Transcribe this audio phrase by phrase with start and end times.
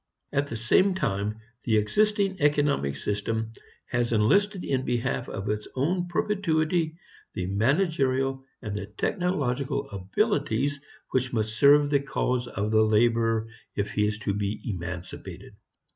[0.33, 3.51] At the same time, the existing economic system
[3.85, 6.97] has enlisted in behalf of its own perpetuity
[7.35, 13.45] the managerial and the technological abilities which must serve the cause of the laborer
[13.75, 15.53] if he is to be emancipated.